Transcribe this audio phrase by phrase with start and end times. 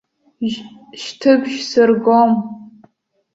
[1.01, 2.31] Шьҭыбжь сыргом.